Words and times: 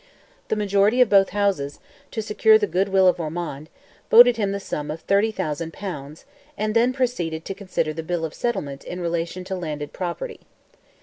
The 0.47 0.55
majority 0.55 0.99
of 0.99 1.09
both 1.09 1.29
Houses, 1.29 1.79
to 2.09 2.23
secure 2.23 2.57
the 2.57 2.65
good 2.65 2.89
will 2.89 3.07
of 3.07 3.19
Ormond, 3.19 3.69
voted 4.09 4.35
him 4.37 4.51
the 4.51 4.59
sum 4.59 4.89
of 4.89 5.01
30,000 5.01 5.71
pounds, 5.71 6.25
and 6.57 6.73
then 6.75 6.91
proceeded 6.91 7.45
to 7.45 7.53
consider 7.53 7.93
"the 7.93 8.01
Bill 8.01 8.25
of 8.25 8.33
Settlement," 8.33 8.83
in 8.83 8.99
relation 8.99 9.43
to 9.43 9.55
landed 9.55 9.93
property. 9.93 10.39